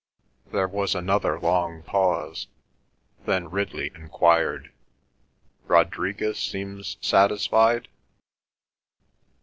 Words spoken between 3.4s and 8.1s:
Ridley enquired, "Rodriguez seems satisfied?"